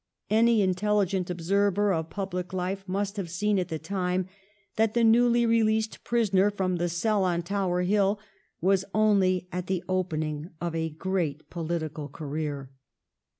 [0.31, 4.27] Any intelligent observer of public life must have seen, at the time,
[4.75, 8.19] that the newly released prisoner from the cell on Tower Hill
[8.61, 12.71] was only at the opening of a great political career.